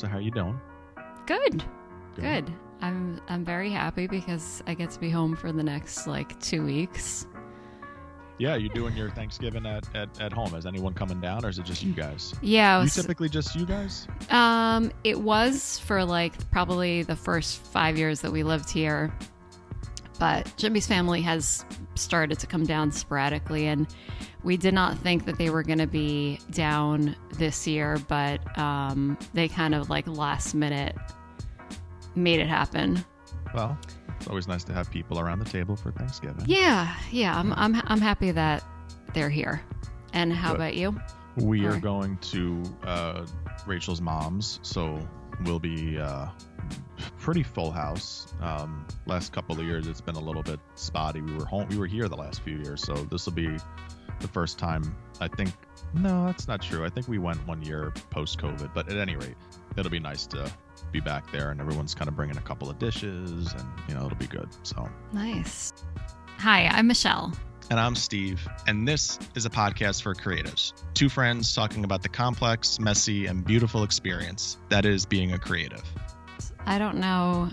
[0.00, 0.58] So how you doing?
[1.26, 1.62] Good.
[2.16, 2.50] Good.
[2.80, 6.64] I'm I'm very happy because I get to be home for the next like two
[6.64, 7.26] weeks.
[8.38, 10.54] Yeah, you're doing your Thanksgiving at, at, at home?
[10.54, 12.34] Is anyone coming down, or is it just you guys?
[12.40, 14.08] Yeah, I You typically just you guys?
[14.30, 19.12] um, it was for like probably the first five years that we lived here,
[20.18, 23.86] but Jimmy's family has started to come down sporadically, and
[24.42, 29.18] we did not think that they were going to be down this year, but um,
[29.34, 30.96] they kind of like last minute
[32.14, 33.04] made it happen.
[33.54, 33.78] Well,
[34.16, 36.44] it's always nice to have people around the table for Thanksgiving.
[36.46, 38.64] Yeah, yeah, I'm I'm I'm happy that
[39.14, 39.62] they're here.
[40.12, 40.98] And how about you?
[41.36, 43.26] We are going to uh,
[43.66, 44.98] Rachel's mom's, so
[45.44, 46.26] we'll be uh,
[47.18, 48.34] pretty full house.
[48.40, 51.20] Um, last couple of years, it's been a little bit spotty.
[51.20, 53.56] We were home, we were here the last few years, so this will be
[54.20, 54.96] the first time.
[55.20, 55.52] I think
[55.94, 56.84] no, that's not true.
[56.84, 59.34] I think we went one year post COVID, but at any rate,
[59.76, 60.50] it'll be nice to
[60.92, 64.06] be back there, and everyone's kind of bringing a couple of dishes, and you know
[64.06, 64.48] it'll be good.
[64.62, 64.88] So.
[65.12, 65.72] Nice.
[66.38, 67.32] Hi, I'm Michelle.
[67.70, 70.72] And I'm Steve, and this is a podcast for creatives.
[70.94, 75.84] Two friends talking about the complex, messy, and beautiful experience that is being a creative.
[76.66, 77.50] I don't know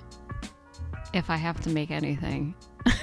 [1.14, 2.56] if I have to make anything.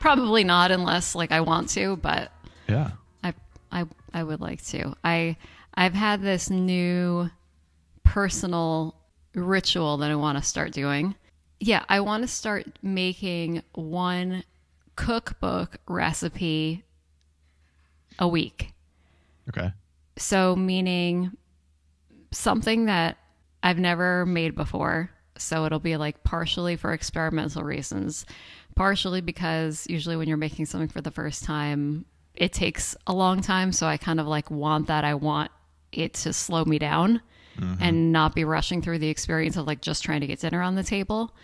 [0.00, 2.32] Probably not unless like I want to, but
[2.68, 2.90] Yeah.
[3.22, 3.34] I
[3.70, 4.94] I I would like to.
[5.04, 5.36] I
[5.74, 7.30] I've had this new
[8.02, 8.94] personal
[9.34, 11.14] ritual that I want to start doing.
[11.60, 14.44] Yeah, I want to start making one
[14.96, 16.84] cookbook recipe
[18.18, 18.72] a week.
[19.48, 19.72] Okay.
[20.16, 21.32] So, meaning
[22.30, 23.18] something that
[23.62, 25.10] I've never made before.
[25.38, 28.24] So, it'll be like partially for experimental reasons,
[28.74, 33.40] partially because usually when you're making something for the first time, it takes a long
[33.40, 33.72] time.
[33.72, 35.04] So, I kind of like want that.
[35.04, 35.50] I want
[35.92, 37.20] it to slow me down
[37.58, 37.82] mm-hmm.
[37.82, 40.74] and not be rushing through the experience of like just trying to get dinner on
[40.74, 41.34] the table.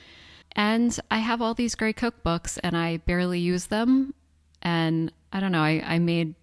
[0.55, 4.15] And I have all these great cookbooks and I barely use them.
[4.61, 6.35] And I don't know, I, I made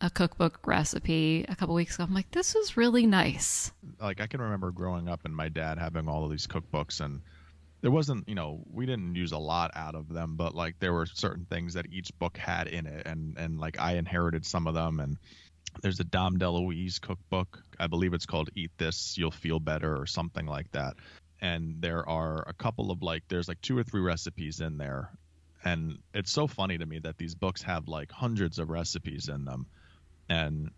[0.00, 2.04] a cookbook recipe a couple weeks ago.
[2.04, 3.70] I'm like, this is really nice.
[4.00, 7.22] Like I can remember growing up and my dad having all of these cookbooks and
[7.82, 10.92] there wasn't, you know, we didn't use a lot out of them, but like there
[10.92, 14.66] were certain things that each book had in it and and like I inherited some
[14.66, 15.18] of them and
[15.82, 17.62] there's a Dom DeLuise cookbook.
[17.78, 20.94] I believe it's called Eat This, You'll Feel Better or something like that.
[21.40, 25.10] And there are a couple of like there's like two or three recipes in there.
[25.64, 29.44] And it's so funny to me that these books have like hundreds of recipes in
[29.44, 29.66] them.
[30.28, 30.70] And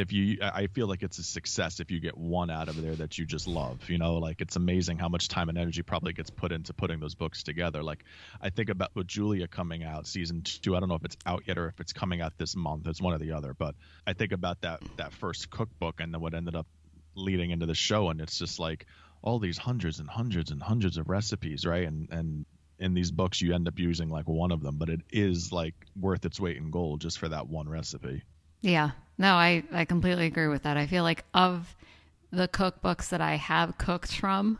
[0.00, 2.94] if you I feel like it's a success if you get one out of there
[2.96, 3.88] that you just love.
[3.88, 7.00] You know, like it's amazing how much time and energy probably gets put into putting
[7.00, 7.82] those books together.
[7.82, 8.04] Like
[8.40, 10.76] I think about with Julia coming out season two.
[10.76, 12.86] I don't know if it's out yet or if it's coming out this month.
[12.86, 13.54] It's one or the other.
[13.54, 13.74] But
[14.06, 16.66] I think about that that first cookbook and then what ended up
[17.14, 18.86] leading into the show, and it's just like
[19.22, 21.86] all these hundreds and hundreds and hundreds of recipes, right?
[21.86, 22.46] And and
[22.78, 25.74] in these books you end up using like one of them, but it is like
[25.94, 28.22] worth its weight in gold just for that one recipe.
[28.62, 28.90] Yeah.
[29.20, 30.78] No, I, I completely agree with that.
[30.78, 31.76] I feel like of
[32.32, 34.58] the cookbooks that I have cooked from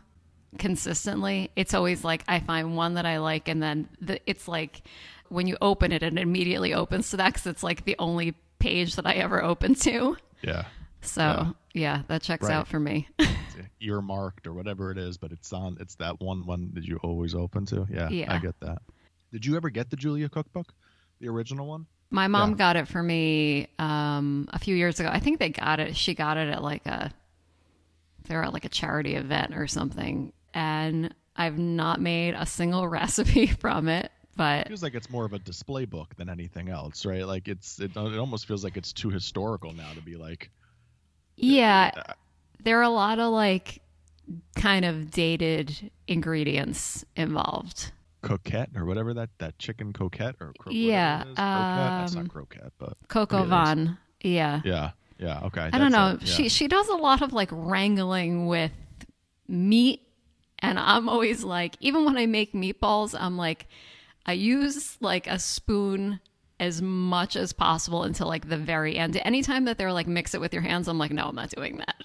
[0.59, 4.83] consistently, it's always like I find one that I like, and then the, it's like
[5.29, 8.97] when you open it, it immediately opens to that because it's like the only page
[8.97, 10.15] that I ever open to.
[10.43, 10.65] Yeah.
[11.01, 11.51] So, Yeah.
[11.73, 12.53] yeah, that checks Right.
[12.53, 13.07] out for me.
[13.81, 15.77] earmarked or whatever it is, but it's on.
[15.79, 17.87] It's that one one that you always open to.
[17.89, 18.31] Yeah, Yeah.
[18.31, 18.83] I get that.
[19.31, 20.71] Did you ever get the Julia cookbook,
[21.19, 21.87] the original one?
[22.11, 22.55] My mom Yeah.
[22.57, 25.09] got it for me um, a few years ago.
[25.11, 25.95] I think they got it.
[25.95, 27.11] She got it at like a
[28.27, 32.87] they were at like a charity event or something, and I've not made a single
[32.99, 34.11] recipe from it.
[34.35, 37.25] But it feels like it's more of a display book than anything else, right?
[37.25, 40.49] Like it's it, it almost feels like it's too historical now to be like
[41.37, 42.13] yeah, uh,
[42.63, 43.81] there are a lot of like
[44.55, 47.91] kind of dated ingredients involved.
[48.21, 51.35] Croquette or whatever that that chicken coquette or cro- Yeah, it croquette.
[51.37, 53.43] That's um, not croquette, but Coco.
[53.45, 54.61] Van, yeah.
[54.63, 55.69] yeah, yeah, okay.
[55.71, 56.17] I don't know.
[56.21, 56.49] it, She yeah.
[56.49, 58.71] she does a lot of like wrangling with
[59.47, 60.01] meat,
[60.59, 63.67] and I'm always like, even when I make meatballs, I'm like,
[64.25, 66.19] I use like a spoon
[66.59, 69.19] as much as possible until like the very end.
[69.25, 71.77] Anytime that they're like mix it with your hands, I'm like, no, I'm not doing
[71.77, 71.95] that.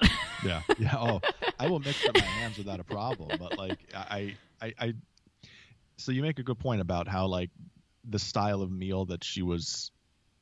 [0.44, 1.18] yeah yeah oh
[1.58, 4.94] i will mix with my hands without a problem but like I, I i
[5.96, 7.50] so you make a good point about how like
[8.04, 9.90] the style of meal that she was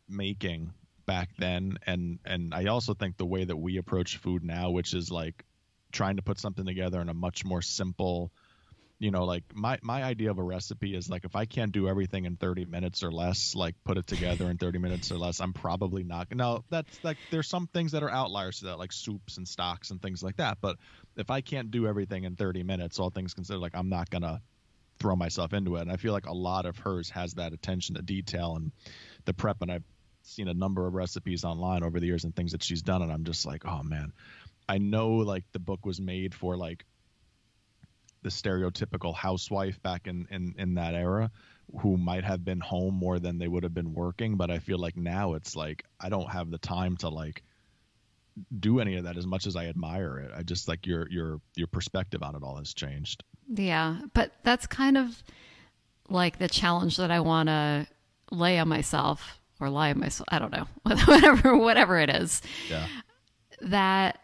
[0.09, 0.73] making
[1.07, 1.43] back mm-hmm.
[1.43, 5.11] then and and i also think the way that we approach food now which is
[5.11, 5.45] like
[5.93, 8.33] trying to put something together in a much more simple
[8.99, 11.89] you know like my my idea of a recipe is like if i can't do
[11.89, 15.41] everything in 30 minutes or less like put it together in 30 minutes or less
[15.41, 18.93] i'm probably not no that's like there's some things that are outliers to that like
[18.93, 20.77] soups and stocks and things like that but
[21.17, 24.41] if i can't do everything in 30 minutes all things considered like i'm not gonna
[24.99, 25.83] throw myself into it.
[25.83, 28.73] And i feel like a lot of hers has that attention to detail and
[29.25, 29.63] the prep.
[29.63, 29.85] And i've
[30.23, 33.03] seen a number of recipes online over the years and things that she's done.
[33.03, 34.13] And i'm just like oh man.
[34.67, 36.85] I know like the book was made for like
[38.23, 41.31] the stereotypical housewife back in, in in that era
[41.81, 44.37] who might have been home more than they would have been working.
[44.37, 47.43] But i feel like now it's like i don't have the time to like
[48.59, 51.41] do any of that as much as i admire it i just like your your
[51.55, 55.23] your perspective on it all has changed Yeah, but that's kind of
[56.09, 57.87] like the challenge that I want to
[58.31, 60.27] lay on myself or lie on myself.
[60.31, 62.41] I don't know, whatever, whatever it is.
[62.71, 62.87] yeah
[63.61, 64.19] That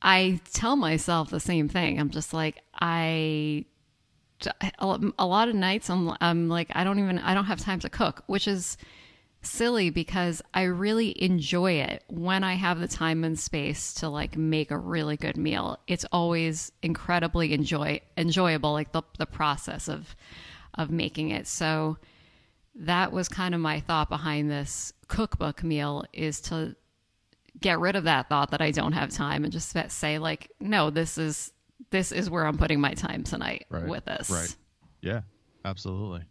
[0.00, 2.00] I tell myself the same thing.
[2.00, 3.66] I'm just like I.
[4.78, 7.88] A lot of nights I'm I'm like I don't even I don't have time to
[7.90, 8.76] cook, which is
[9.42, 14.36] silly because I really enjoy it when I have the time and space to like
[14.36, 15.78] make a really good meal.
[15.86, 20.14] It's always incredibly enjoy enjoyable, like the the process of
[20.74, 21.46] of making it.
[21.46, 21.98] So
[22.74, 26.76] that was kind of my thought behind this cookbook meal is to
[27.60, 30.90] get rid of that thought that I don't have time and just say like, no,
[30.90, 31.52] this is
[31.90, 34.30] this is where I'm putting my time tonight Right, with this.
[34.30, 34.54] right.
[35.00, 35.20] yeah
[35.64, 36.22] absolutely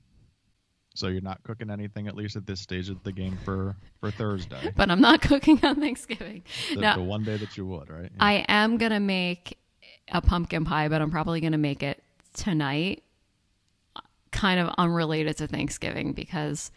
[0.98, 4.10] so you're not cooking anything at least at this stage of the game for for
[4.12, 6.44] thursday But I'm not cooking on Thanksgiving.
[6.74, 8.18] the, Now, the one day that you would right Yeah.
[8.20, 9.58] I am gonna make
[10.12, 12.04] a pumpkin pie, but I'm probably gonna make it
[12.34, 13.04] tonight,
[14.32, 16.72] kind of unrelated to Thanksgiving because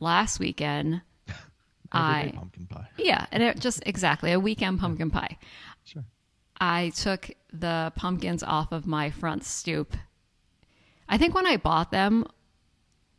[0.00, 1.02] last weekend,
[1.92, 5.36] I pumpkin pie yeah, and it just exactly a weekend pumpkin pie.
[5.84, 6.04] sure
[6.60, 9.96] I took the pumpkins off of my front stoop.
[11.08, 12.26] I think when I bought them,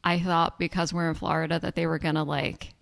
[0.04, 2.74] I thought because we're in Florida that they were gonna like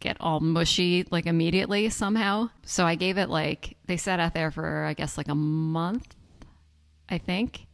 [0.00, 2.50] get all mushy like immediately somehow.
[2.64, 6.14] So I gave it like they sat out there for I guess like a month,
[7.08, 7.66] I think.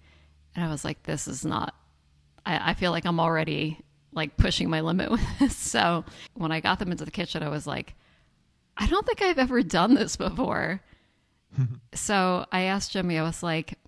[0.55, 1.75] And I was like, this is not
[2.45, 3.79] I, I feel like I'm already
[4.13, 5.57] like pushing my limit with this.
[5.57, 6.05] So
[6.35, 7.95] when I got them into the kitchen, I was like,
[8.77, 10.81] I don't think I've ever done this before.
[11.95, 13.79] so I asked Jimmy, I was like,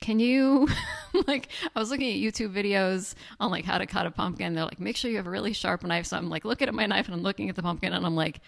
[0.00, 0.68] can you
[1.26, 4.54] like I was looking at YouTube videos on like how to cut a pumpkin.
[4.54, 6.06] They're like, make sure you have a really sharp knife.
[6.06, 8.16] So I'm like looking at my knife and I'm looking at the pumpkin and I'm
[8.16, 8.40] like,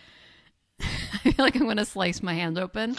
[0.80, 2.96] I feel like I'm gonna slice my hand open.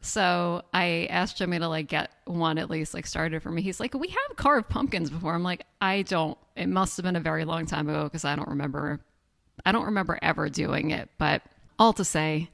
[0.00, 3.62] So I asked Jimmy to like get one at least like started for me.
[3.62, 5.34] He's like, we have carved pumpkins before.
[5.34, 6.38] I'm like, I don't.
[6.56, 9.00] It must have been a very long time ago because I don't remember.
[9.66, 11.10] I don't remember ever doing it.
[11.18, 11.42] But
[11.78, 12.48] all to say,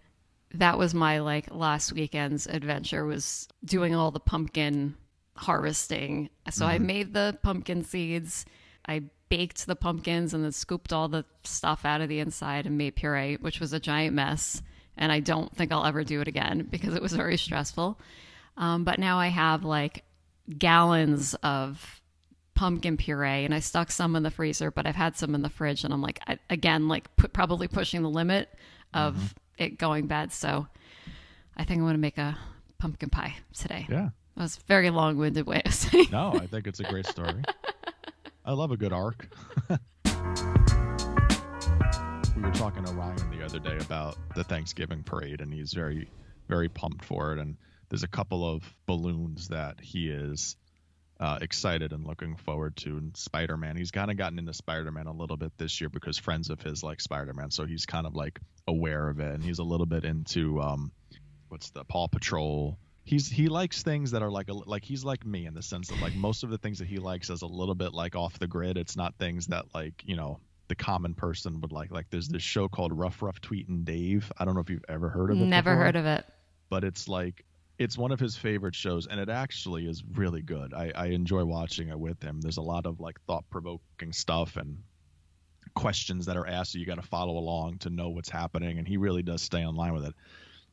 [0.54, 4.96] that was my like last weekend's adventure was doing all the pumpkin
[5.36, 6.30] harvesting.
[6.50, 8.44] So I made the pumpkin seeds.
[8.86, 12.78] I baked the pumpkins and then scooped all the stuff out of the inside and
[12.78, 14.62] made puree, which was a giant mess.
[14.96, 17.98] And I don't think I'll ever do it again because it was very stressful.
[18.56, 20.04] Um, but now I have like
[20.58, 22.00] gallons of
[22.54, 25.48] pumpkin puree and I stuck some in the freezer, but I've had some in the
[25.48, 28.48] fridge and I'm like, I, again, like pu- probably pushing the limit
[28.92, 30.32] of it going bad.
[30.32, 30.68] So
[31.56, 32.38] I think I'm going to make a
[32.78, 33.86] pumpkin pie today.
[33.90, 36.84] yeah That was a very long winded way of saying No, I think it's a
[36.84, 37.42] great story.
[38.44, 39.28] I love a good arc.
[42.36, 46.10] we were talking to Ryan the other day about the Thanksgiving parade, and he's very,
[46.48, 47.38] very pumped for it.
[47.38, 47.56] And
[47.88, 50.56] there's a couple of balloons that he is
[51.20, 52.96] uh, excited and looking forward to.
[52.96, 55.88] And Spider Man, he's kind of gotten into Spider Man a little bit this year
[55.88, 59.32] because friends of his like Spider Man, so he's kind of like aware of it,
[59.32, 60.92] and he's a little bit into um,
[61.48, 62.78] what's the Paw Patrol.
[63.04, 65.88] He's he likes things that are like a, like he's like me in the sense
[65.88, 68.38] that like most of the things that he likes is a little bit like off
[68.38, 68.78] the grid.
[68.78, 71.90] It's not things that like you know the common person would like.
[71.90, 74.32] Like there's this show called Ruff Ruff Tweet and Dave.
[74.38, 75.44] I don't know if you've ever heard of it.
[75.44, 76.24] Never before, heard of it.
[76.70, 77.44] but it's like
[77.78, 80.72] it's one of his favorite shows and it actually is really good.
[80.72, 82.40] I, I enjoy watching it with him.
[82.40, 84.78] There's a lot of like thought provoking stuff and
[85.74, 88.86] questions that are asked so you got to follow along to know what's happening and
[88.86, 90.14] he really does stay on line with it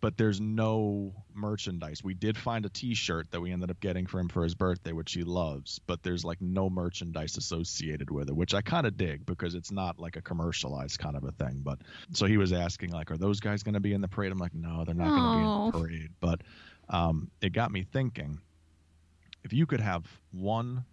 [0.01, 2.03] but there's no merchandise.
[2.03, 4.91] We did find a t-shirt that we ended up getting for him for his birthday
[4.91, 8.97] which he loves but there's like no merchandise associated with it which i kind of
[8.97, 11.79] dig because it's not like a commercialized kind of a thing but
[12.11, 14.31] so he was asking like are those guys going to be in the parade?
[14.31, 16.41] I'm like no they're not going to be in the parade but
[16.89, 18.39] um, it got me thinking
[19.43, 20.83] if you could have one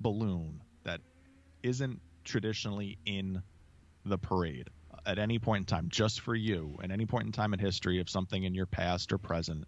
[0.00, 1.00] balloon that
[1.62, 3.42] isn't traditionally in
[4.04, 4.68] the parade
[5.06, 8.00] at any point in time, just for you, at any point in time in history
[8.00, 9.64] of something in your past or present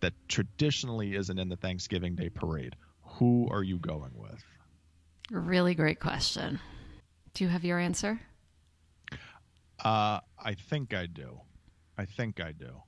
[0.00, 2.76] that traditionally isn't in the Thanksgiving Day parade,
[3.18, 4.42] Who are you going with?
[5.30, 6.60] Really great question.
[7.34, 8.20] Do you have your answer?
[9.82, 11.40] Uh, I think I do.
[11.96, 12.82] I think I do.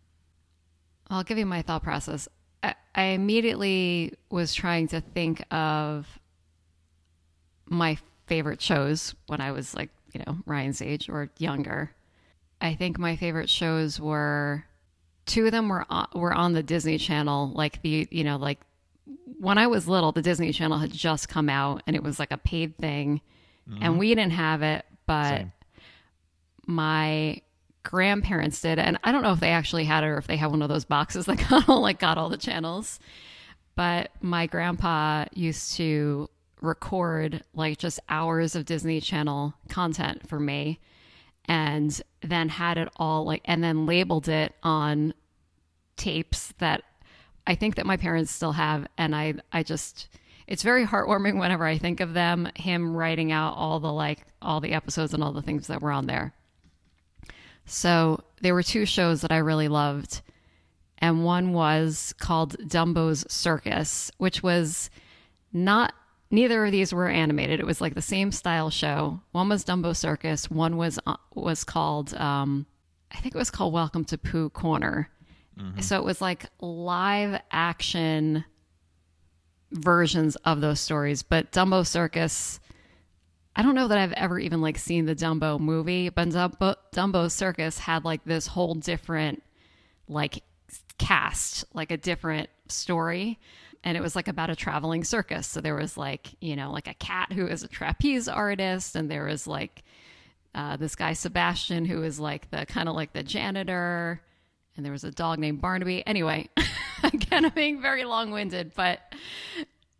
[1.08, 2.28] I'll give you my thought process.
[2.62, 6.06] I, I immediately was trying to think of
[7.66, 11.92] my favorite shows when I was like, you know, Ryan's age or younger.
[12.60, 14.64] I think my favorite shows were
[15.26, 18.60] two of them were on, were on the Disney Channel, like the you know like
[19.38, 22.30] when I was little, the Disney Channel had just come out and it was like
[22.30, 23.20] a paid thing,
[23.66, 23.98] and mm-hmm.
[23.98, 25.52] we didn't have it, but Same.
[26.66, 27.40] my
[27.82, 30.50] grandparents did, and I don't know if they actually had it or if they had
[30.50, 33.00] one of those boxes that got all like got all the channels.
[33.74, 36.28] But my grandpa used to
[36.62, 40.80] record like just hours of Disney Channel content for me
[41.46, 45.12] and then had it all like and then labeled it on
[45.96, 46.82] tapes that
[47.46, 50.08] I think that my parents still have and I I just
[50.46, 54.60] it's very heartwarming whenever I think of them him writing out all the like all
[54.60, 56.32] the episodes and all the things that were on there.
[57.64, 60.20] So there were two shows that I really loved
[60.98, 64.88] and one was called Dumbo's Circus, which was
[65.52, 65.92] not
[66.32, 67.60] neither of these were animated.
[67.60, 69.20] It was like the same style show.
[69.30, 70.50] One was Dumbo Circus.
[70.50, 72.66] One was uh, was called um,
[73.12, 75.08] I think it was called Welcome to Pooh Corner.
[75.82, 78.44] So it was like live action
[79.70, 81.22] versions of those stories.
[81.22, 82.58] But Dumbo Circus,
[83.54, 87.30] I don't know that I've ever even like seen the Dumbo movie, but Dumbo, Dumbo
[87.30, 89.42] Circus had like this whole different
[90.08, 90.42] like
[90.98, 93.38] cast, like a different story.
[93.84, 95.46] And it was like about a traveling circus.
[95.46, 99.10] So there was like, you know, like a cat who is a trapeze artist, and
[99.10, 99.82] there was like
[100.54, 104.20] uh, this guy Sebastian who is like the kind of like the janitor,
[104.76, 106.06] and there was a dog named Barnaby.
[106.06, 106.48] Anyway,
[107.02, 109.00] again, I'm being very long winded, but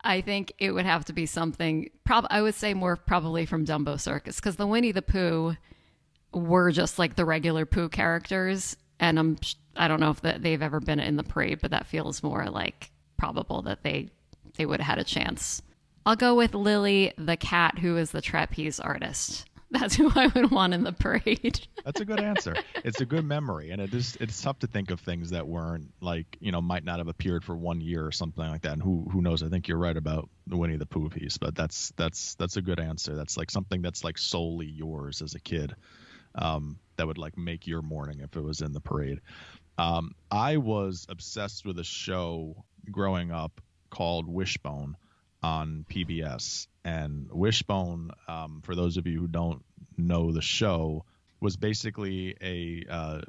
[0.03, 1.89] I think it would have to be something.
[2.03, 5.55] Prob I would say more probably from Dumbo Circus because the Winnie the Pooh
[6.33, 9.37] were just like the regular Pooh characters, and I'm
[9.75, 12.91] I don't know if they've ever been in the parade, but that feels more like
[13.17, 14.09] probable that they
[14.57, 15.61] they would have had a chance.
[16.05, 19.45] I'll go with Lily the cat, who is the trapeze artist.
[19.73, 21.67] That's who I would want in the parade.
[21.85, 22.53] That's a good answer.
[22.83, 25.91] it's a good memory, and it is it's tough to think of things that weren't
[25.99, 28.73] like you know might not have appeared for one year or something like that.
[28.73, 29.41] And who who knows?
[29.41, 32.61] I think you're right about the Winnie the Pooh piece, but that's that's that's a
[32.61, 33.15] good answer.
[33.15, 35.75] That's like something that's like solely yours as a kid.
[36.35, 39.21] Um, that would like make your morning if it was in the parade.
[39.77, 44.97] Um, I was obsessed with a show growing up called Wishbone
[45.41, 46.67] on PBS.
[46.83, 49.63] And Wishbone, um, for those of you who don't
[49.97, 51.05] know the show,
[51.39, 53.21] was basically a uh,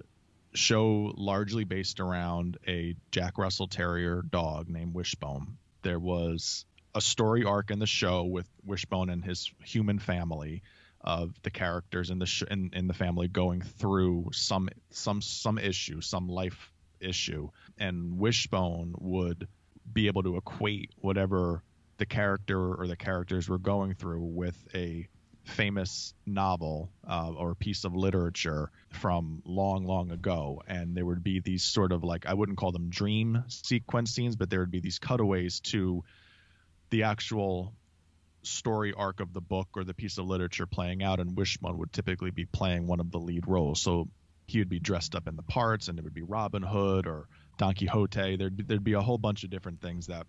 [0.55, 5.59] show largely based around a Jack Russell Terrier dog named Wishbone.
[5.83, 10.63] There was a story arc in the show with Wishbone and his human family
[11.01, 15.59] of the characters in the sh- in, in the family going through some some some
[15.59, 16.73] issue, some life
[17.05, 19.47] issue, and Wishbone would
[19.93, 21.63] be able to equate whatever
[21.99, 25.09] the character or the characters were going through with a
[25.45, 30.63] famous novel uh, or piece of literature from long, long ago.
[30.67, 34.37] And there would be these sort of like, I wouldn't call them dream sequence scenes,
[34.37, 36.03] but there would be these cutaways to
[36.91, 37.75] the actual
[38.43, 41.21] story arc of the book or the piece of literature playing out.
[41.21, 43.83] And Wishbone would typically be playing one of the lead roles.
[43.83, 44.09] So
[44.47, 47.29] he would be dressed up in the parts and it would be Robin Hood or
[47.59, 48.37] Don Quixote.
[48.37, 50.27] There'd be, there'd be a whole bunch of different things that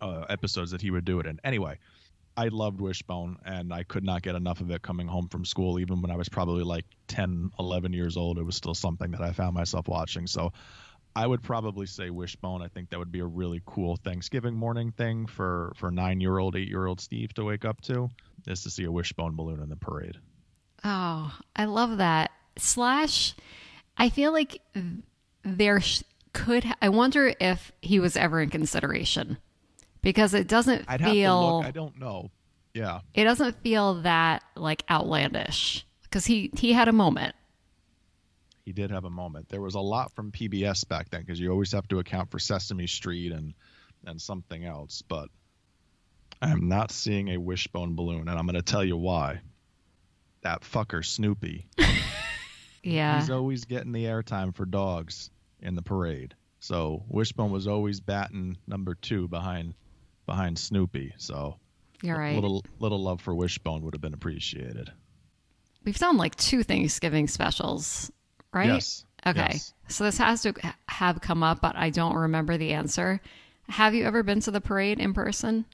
[0.00, 1.38] uh, episodes that he would do it in.
[1.44, 1.78] Anyway,
[2.36, 5.78] I loved Wishbone and I could not get enough of it coming home from school.
[5.78, 9.20] Even when I was probably like 10, 11 years old, it was still something that
[9.20, 10.26] I found myself watching.
[10.26, 10.52] So
[11.14, 12.62] I would probably say Wishbone.
[12.62, 16.38] I think that would be a really cool Thanksgiving morning thing for, for nine year
[16.38, 18.08] old, eight year old Steve to wake up to
[18.46, 20.16] is to see a Wishbone balloon in the parade.
[20.84, 22.30] Oh, I love that.
[22.56, 23.34] Slash,
[23.96, 24.60] I feel like
[25.42, 29.38] there sh- could, I wonder if he was ever in consideration
[30.00, 31.66] because it doesn't I'd feel look.
[31.66, 32.30] I don't know.
[32.74, 33.00] Yeah.
[33.12, 37.34] it doesn't feel that like outlandish because he he had a moment
[38.64, 39.48] he did have a moment.
[39.48, 42.38] There was a lot from PBS back then because you always have to account for
[42.38, 43.54] Sesame Street and
[44.06, 45.02] and something else.
[45.02, 45.28] But
[46.40, 49.40] I am not seeing a wishbone balloon, and I'm going to tell you why.
[50.42, 51.66] That fucker Snoopy.
[52.82, 56.34] yeah He's always getting the airtime for dogs in the parade.
[56.60, 59.74] So Wishbone was always batting number two behind
[60.26, 61.14] behind Snoopy.
[61.16, 61.56] So
[62.02, 64.90] you're right little little love for Wishbone would have been appreciated.
[65.84, 68.10] we've done like two thanksgiving specials
[68.52, 69.04] right Yes.
[69.26, 69.72] okay yes.
[69.88, 70.52] so this has to
[70.88, 73.20] have come up but i don't remember the answer
[73.68, 75.64] Have you ever been to the parade in person?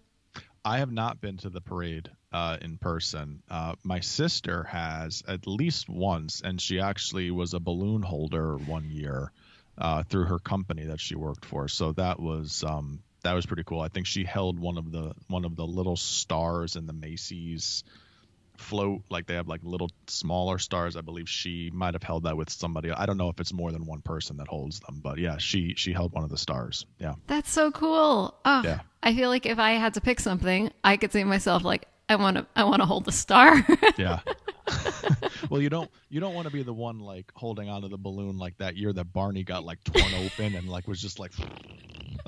[0.68, 3.42] I have not been to the parade uh, in person.
[3.50, 8.90] Uh, my sister has at least once, and she actually was a balloon holder one
[8.90, 9.32] year
[9.78, 11.68] uh, through her company that she worked for.
[11.68, 13.80] So that was um, that was pretty cool.
[13.80, 17.82] I think she held one of the one of the little stars in the Macy's
[18.58, 20.96] float like they have like little smaller stars.
[20.96, 22.90] I believe she might have held that with somebody.
[22.90, 25.74] I don't know if it's more than one person that holds them but yeah she
[25.76, 26.86] she held one of the stars.
[26.98, 27.14] Yeah.
[27.26, 28.34] That's so cool.
[28.44, 28.80] Oh, Yeah.
[29.02, 32.16] I feel like if I had to pick something, I could say myself like, I
[32.16, 33.64] want to, I want to hold the star.
[33.96, 34.20] yeah.
[35.50, 38.36] Well you don't you don't want to be the one like holding onto the balloon
[38.38, 38.76] like that.
[38.76, 41.32] Year that barney got like torn open and like was just like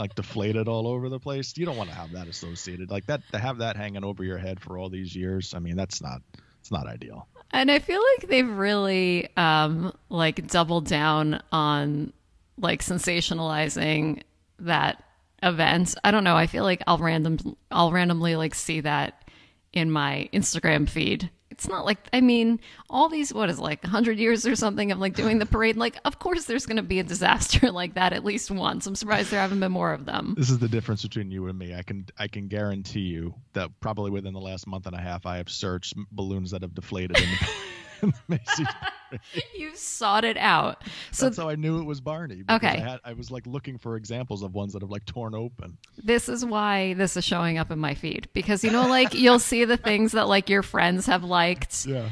[0.00, 3.20] like deflated all over the place you don't want to have that associated like that
[3.32, 6.20] to have that hanging over your head for all these years i mean that's not
[6.60, 12.12] it's not ideal and I feel like they've really, um, like doubled down on
[12.56, 14.22] like sensationalizing
[14.60, 15.02] that
[15.42, 15.96] event.
[16.04, 16.36] I don't know.
[16.36, 19.28] I feel like I'll random, I'll randomly like see that
[19.72, 21.30] in my Instagram feed.
[21.60, 24.90] It's not like I mean, all these what is it, like 100 years or something
[24.92, 25.76] of like doing the parade.
[25.76, 28.86] Like, of course, there's going to be a disaster like that at least once.
[28.86, 30.34] I'm surprised there haven't been more of them.
[30.38, 33.68] this is the difference between you and me i can i can guarantee you that
[33.80, 37.18] probably within the last month and a half i have searched balloons that have deflated
[37.18, 37.48] in the,
[38.02, 38.66] in the Macy's
[39.58, 40.82] You sought it out.
[41.10, 42.42] So That's how I knew it was Barney.
[42.48, 42.68] Okay.
[42.68, 45.76] I, had, I was like looking for examples of ones that have like torn open.
[46.02, 49.38] this is why this is showing up in my feed because you know, like you'll
[49.38, 51.86] see the things that like your friends have liked.
[51.86, 52.08] Yeah.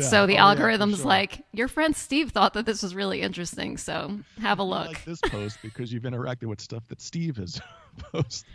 [0.00, 1.06] So the Oh, yeah, algorithm's sure.
[1.06, 3.76] like, your friend Steve thought that this was really interesting.
[3.76, 4.86] So have a look.
[4.86, 7.60] like this post because you've interacted with stuff that Steve has
[8.12, 8.48] posted.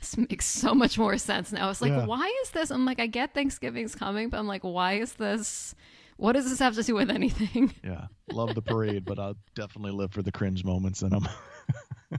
[0.00, 1.68] This makes so much more sense now.
[1.68, 2.06] It's like, Yeah.
[2.06, 2.70] why is this?
[2.70, 5.74] I'm like, I get Thanksgiving's coming, but I'm like, why is this?
[6.18, 7.72] What does this have to do with anything?
[7.84, 8.06] Yeah.
[8.32, 11.26] Love the parade, but I'll definitely live for the cringe moments in them.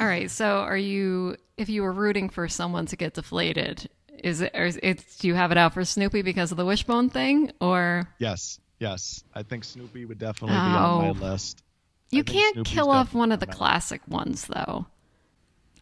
[0.00, 0.30] All right.
[0.30, 3.88] So are you, if you were rooting for someone to get deflated,
[4.22, 6.64] is it, or is it, do you have it out for Snoopy because of the
[6.64, 8.08] wishbone thing or?
[8.18, 8.58] yes.
[8.80, 9.24] Yes.
[9.34, 11.14] I think Snoopy would definitely be on Oh.
[11.14, 11.64] my list.
[12.10, 13.58] You can't Snoopy's kill off one of the on my list.
[13.58, 14.86] classic ones, though.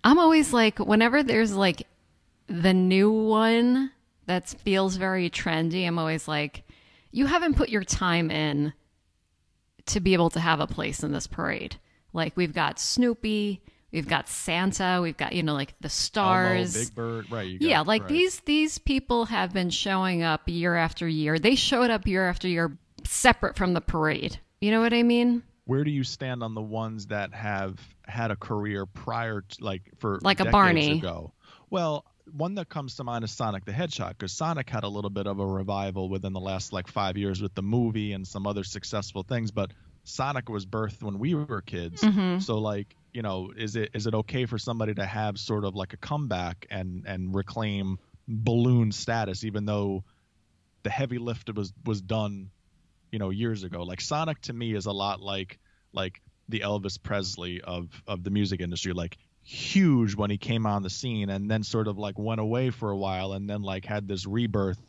[0.03, 1.87] I'm always like, whenever there's like
[2.47, 3.91] the new one
[4.27, 6.65] that feels very trendy, I'm always like,
[7.11, 8.73] you haven't put your time in
[9.87, 11.77] to be able to have a place in this parade.
[12.13, 13.63] Like, we've got Snoopy,
[13.93, 16.75] we've got Santa, we've got, you know, like the Elmo, stars.
[16.75, 17.31] Big Bird.
[17.31, 17.47] Right.
[17.47, 18.11] You got, yeah, like right.
[18.11, 21.39] these these people have been showing up year after year.
[21.39, 24.39] They showed up year after year separate from the parade.
[24.61, 25.43] You know what I mean?
[25.67, 29.83] Where do you stand on the ones that have had a career prior to, like,
[29.99, 30.99] for Like a Barney.
[30.99, 31.33] ago?
[31.71, 35.11] Well, one that comes to mind is Sonic the Hedgehog because Sonic had a little
[35.11, 38.47] bit of a revival within the last like five years with the movie and some
[38.47, 39.51] other successful things.
[39.51, 39.73] But
[40.05, 42.41] Sonic was birthed when we were kids, Mm-hmm.
[42.41, 45.75] so like you know, is it is it okay for somebody to have sort of
[45.75, 50.05] like a comeback and and reclaim balloon status, even though
[50.83, 52.51] the heavy lift was was done,
[53.11, 53.83] you know, years ago?
[53.85, 55.59] Like Sonic to me is a lot like
[55.93, 59.17] like the Elvis Presley of of the music industry, like
[59.49, 62.91] huge when he came on the scene and then sort of like went away for
[62.91, 64.81] a while and then like had this rebirth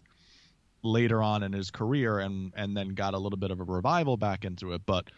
[0.82, 4.18] later on in his career and and then got a little bit of a revival
[4.18, 5.10] back into it but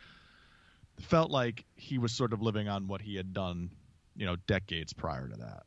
[1.00, 3.70] felt like he was sort of living on what he had done
[4.18, 5.64] you know decades prior to that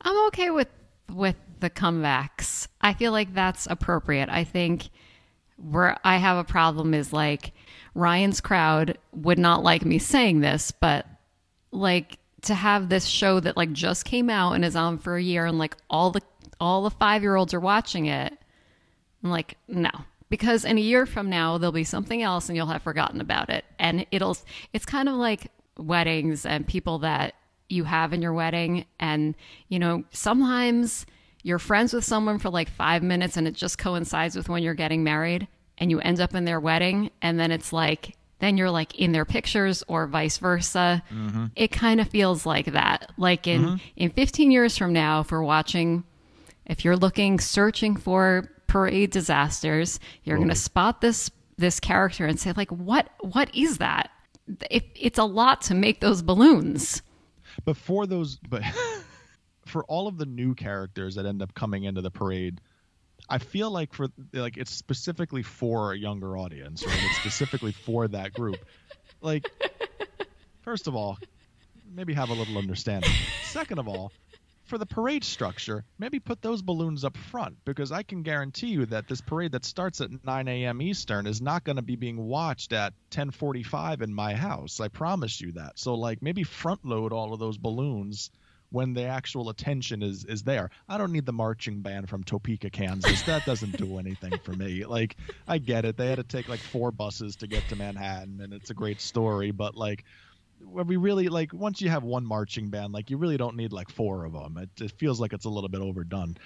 [0.00, 0.68] I'm okay with
[1.08, 2.66] with the comebacks.
[2.80, 4.28] I feel like that's appropriate.
[4.28, 4.88] I think
[5.56, 7.52] where I have a problem is like
[7.94, 11.06] Ryan's crowd would not like me saying this, but
[11.70, 15.22] like to have this show that like just came out and is on for a
[15.22, 16.20] year and like all the
[16.60, 18.36] all the 5-year-olds are watching it.
[19.24, 19.90] I'm like, no.
[20.28, 23.50] Because in a year from now there'll be something else and you'll have forgotten about
[23.50, 23.64] it.
[23.78, 24.36] And it'll
[24.72, 27.34] it's kind of like weddings and people that
[27.68, 29.34] you have in your wedding and
[29.68, 31.06] you know, sometimes
[31.42, 34.74] you're friends with someone for like 5 minutes and it just coincides with when you're
[34.74, 38.72] getting married and you end up in their wedding and then it's like then you're
[38.72, 41.00] like in their pictures or vice versa.
[41.14, 41.46] Mm-hmm.
[41.54, 43.12] It kind of feels like that.
[43.16, 43.76] Like in mm-hmm.
[43.94, 46.02] in 15 years from now if we're watching
[46.66, 52.40] if you're looking searching for parade disasters you're going to spot this this character and
[52.40, 54.10] say like what what is that?
[54.68, 57.00] It, it's a lot to make those balloons.
[57.64, 58.62] But for those but
[59.66, 62.60] for all of the new characters that end up coming into the parade
[63.32, 68.08] i feel like for like it's specifically for a younger audience right it's specifically for
[68.08, 68.64] that group
[69.22, 69.52] like
[70.62, 71.18] first of all
[71.84, 74.12] maybe have a little understanding second of all
[74.64, 78.86] for the parade structure, maybe put those balloons up front because I can guarantee you
[78.86, 80.80] that this parade that starts at 9 a.m.
[80.80, 84.80] Eastern is not going to be being watched at 10:45 in my house.
[84.80, 85.78] I promise you that.
[85.78, 88.30] So like maybe front load all of those balloons
[88.72, 90.70] when the actual attention is is there.
[90.88, 93.22] I don't need the marching band from Topeka, Kansas.
[93.22, 94.84] That doesn't do anything for me.
[94.84, 95.96] Like I get it.
[95.96, 99.00] They had to take like four buses to get to Manhattan and it's a great
[99.00, 100.04] story, but like
[100.64, 103.90] we really like once you have one marching band, like you really don't need like
[103.90, 104.56] four of them.
[104.56, 106.36] It, it feels like it's a little bit overdone.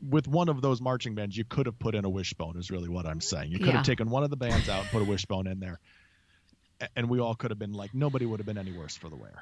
[0.00, 2.56] With one of those marching bands, you could have put in a wishbone.
[2.58, 3.52] Is really what I'm saying.
[3.52, 3.72] You could Yeah.
[3.74, 5.78] have taken one of the bands out and put a wishbone in there,
[6.96, 9.16] and we all could have been like nobody would have been any worse for the
[9.16, 9.32] wear.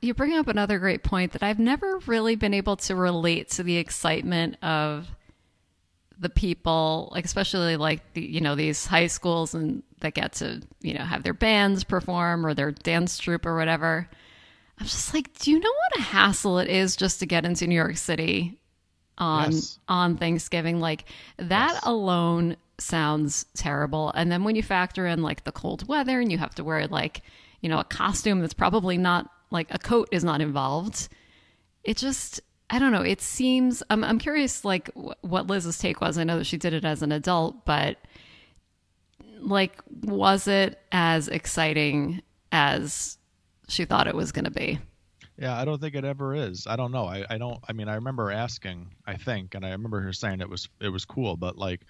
[0.00, 3.62] You bring up another great point that I've never really been able to relate to
[3.62, 5.08] the excitement of
[6.18, 10.62] the people, like especially like the you know these high schools and that get to
[10.80, 14.08] you know have their bands perform or their dance troupe or whatever.
[14.78, 17.66] I'm just like, do you know what a hassle it is just to get into
[17.66, 18.58] New York City
[19.18, 19.78] on Yes.
[19.88, 20.80] on Thanksgiving?
[20.80, 21.04] Like
[21.38, 21.82] that Yes.
[21.84, 24.12] alone sounds terrible.
[24.14, 26.86] And then when you factor in like the cold weather and you have to wear
[26.86, 27.22] like,
[27.60, 31.08] you know, a costume that's probably not like a coat is not involved.
[31.82, 33.02] It just I don't know.
[33.02, 36.18] It seems I'm I'm curious like wh- what Liz's take was.
[36.18, 37.98] I know that she did it as an adult, but
[39.38, 43.18] like was it as exciting as
[43.68, 44.78] she thought it was going to be?
[45.38, 46.66] Yeah, I don't think it ever is.
[46.66, 47.06] I don't know.
[47.06, 47.58] I, I don't.
[47.68, 48.94] I mean, I remember asking.
[49.06, 51.36] I think, and I remember her saying it was it was cool.
[51.36, 51.80] But like,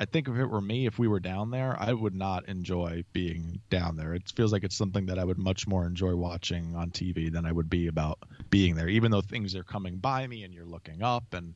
[0.00, 3.04] I think if it were me, if we were down there, I would not enjoy
[3.12, 4.12] being down there.
[4.12, 7.46] It feels like it's something that I would much more enjoy watching on TV than
[7.46, 8.18] I would be about
[8.50, 8.88] being there.
[8.88, 11.54] Even though things are coming by me and you're looking up, and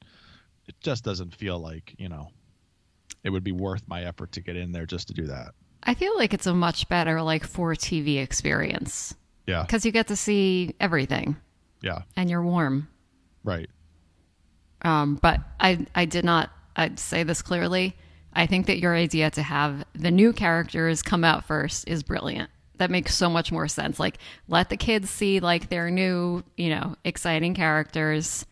[0.69, 2.29] it just doesn't feel like you know,
[3.25, 5.49] it would be worth my effort to get in there just to do that.
[5.83, 9.15] I feel like it's a much better like for TV experience
[9.47, 9.63] Yeah.
[9.63, 11.37] because you get to see everything
[11.83, 12.03] Yeah.
[12.17, 12.89] and you're warm.
[13.43, 13.69] Right.
[14.83, 17.97] Um, but I, I did not I'd say this clearly.
[18.39, 22.51] I think that your idea to have the new characters come out first is brilliant.
[22.77, 23.99] That makes so much more sense.
[23.99, 28.47] Like let the kids see like their new, you know, exciting characters.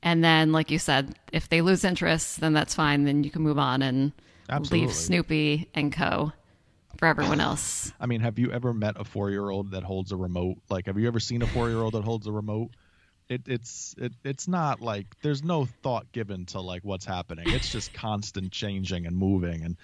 [0.00, 3.02] And then, like you said, if they lose interest, then that's fine.
[3.02, 4.12] Then you can move on and
[4.48, 4.86] Absolutely.
[4.86, 6.30] leave Snoopy and Co.
[6.96, 7.92] for everyone else.
[7.98, 10.58] I mean, have you ever met a four year old that holds a remote?
[10.70, 12.70] Like, have you ever seen a four year old that holds a remote?
[13.28, 17.46] It, it's it, it's not like there's no thought given to like what's happening.
[17.48, 19.64] It's just constant changing and moving.
[19.64, 19.76] And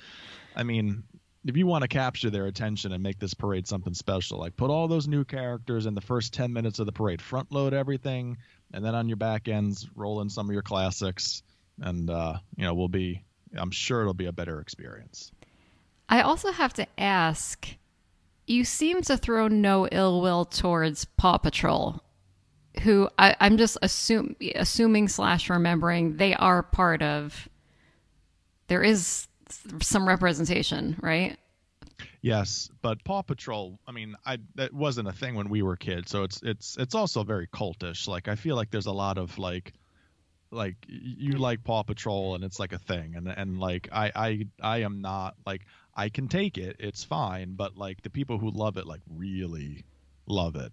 [0.54, 1.02] I mean,
[1.44, 4.70] if you want to capture their attention and make this parade something special, like put
[4.70, 8.38] all those new characters in the first ten minutes of the parade, front load everything,
[8.72, 11.42] and then on your back ends roll in some of your classics,
[11.80, 13.22] and uh, you know we'll be.
[13.54, 15.30] I'm sure it'll be a better experience.
[16.08, 17.76] I also have to ask
[18.46, 22.02] you seem to throw no ill will towards Paw Patrol,
[22.82, 27.48] who I, I'm just assume, assuming slash remembering they are part of.
[28.68, 29.28] There is
[29.80, 31.36] some representation, right?
[32.22, 36.10] Yes, but Paw Patrol, I mean, I that wasn't a thing when we were kids,
[36.10, 38.06] so it's it's it's also very cultish.
[38.06, 39.72] Like I feel like there's a lot of like
[40.50, 44.46] like you like Paw Patrol and it's like a thing and and like I I
[44.62, 45.62] I am not like
[45.94, 49.84] I can take it, it's fine, but like the people who love it like really
[50.26, 50.72] love it.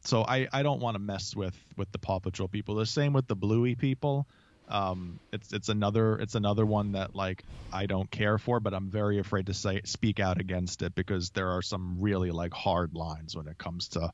[0.00, 2.74] So I I don't want to mess with with the Paw Patrol people.
[2.76, 4.26] The same with the Bluey people.
[4.68, 8.90] Um it's it's another it's another one that like I don't care for, but I'm
[8.90, 12.94] very afraid to say speak out against it because there are some really like hard
[12.94, 14.10] lines when it comes to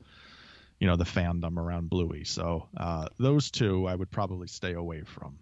[0.79, 2.23] you know the fandom around Bluey.
[2.25, 5.37] So uh, those two I would probably stay away from.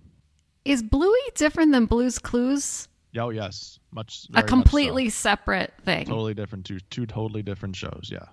[0.65, 2.87] Is Bluey different than Blue's Clues?
[3.17, 4.55] Oh yes, much A very much so.
[4.55, 6.05] completely separate thing.
[6.05, 8.09] totally different two two totally different shows.
[8.11, 8.25] Yeah,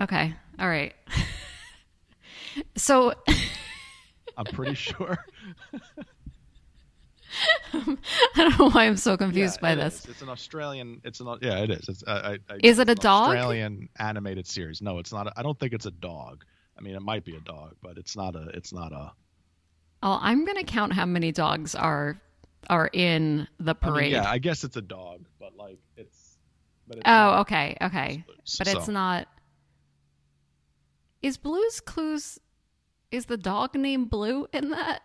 [0.00, 0.34] Okay.
[0.58, 0.94] All right.
[2.76, 3.12] so
[4.36, 5.18] I'm pretty sure.
[7.74, 7.96] I
[8.36, 10.00] don't know why I'm so confused Yeah, by this.
[10.00, 10.06] is.
[10.10, 11.00] It's an Australian.
[11.04, 11.88] It's an yeah, it is.
[11.88, 13.28] It's I, I, I- Is it a dog?
[13.28, 14.80] Australian animated series.
[14.80, 15.26] No, it's not.
[15.26, 16.44] A, I don't think it's a dog.
[16.78, 18.48] I mean, it might be a dog, but it's not a.
[18.54, 19.12] It's not a.
[20.02, 22.20] Oh, I'm gonna count how many dogs are
[22.70, 24.12] are in the I mean, parade.
[24.12, 26.36] yeah, I guess it's a dog, but like it's.
[26.86, 28.36] But it's oh, okay, okay, but
[28.68, 28.92] it's so.
[28.92, 29.28] not.
[31.22, 32.38] Is Blue's Clues?
[33.10, 35.02] Is the dog named Blue in that?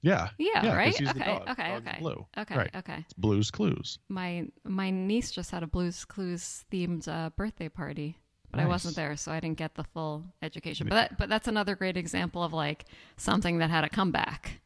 [0.00, 0.30] Yeah.
[0.38, 0.74] Yeah.
[0.74, 0.96] right.
[0.96, 1.48] he's the Okay, dog.
[1.50, 2.26] okay, Dog's okay, Blue.
[2.38, 2.70] okay, Right.
[2.76, 2.96] okay.
[3.00, 3.98] It's Blue's Clues.
[4.08, 8.16] My my niece just had a Blue's Clues themed uh, birthday party,
[8.50, 10.88] but I wasn't there, so I didn't get the full education.
[10.88, 14.60] But that, but that's another great example of like something that had a comeback,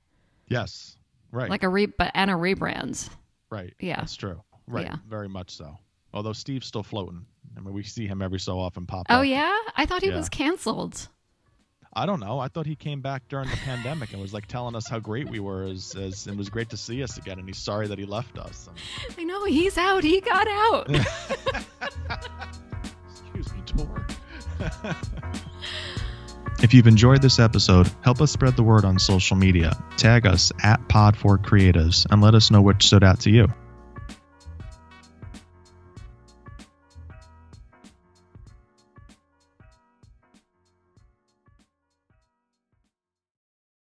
[0.49, 0.97] Yes.
[1.33, 1.51] Right.
[1.51, 3.11] like a re but and a rebrand.
[3.51, 3.75] right.
[3.79, 3.97] yeah.
[3.97, 4.43] That's true.
[4.67, 4.87] Right.
[4.87, 4.97] Yeah.
[5.07, 5.77] Very much so.
[6.15, 7.27] Although Steve's still floating.
[7.57, 9.27] I mean, we see him every so often pop Oh up.
[9.27, 10.17] yeah, I thought he Yeah.
[10.17, 11.09] was canceled.
[11.99, 12.39] I don't know.
[12.39, 15.31] I thought he came back during the pandemic and was like telling us how great
[15.31, 17.99] we were as, as it was great to see us again and he's sorry that
[17.99, 18.69] he left us.
[19.19, 20.05] I know he's out.
[20.05, 20.91] He got out.
[23.09, 24.07] Excuse me, Tor.
[26.63, 29.83] if you've enjoyed this episode, help us spread the word on social media.
[29.97, 33.49] Tag us at Pod4Creatives and let us know what stood out to you.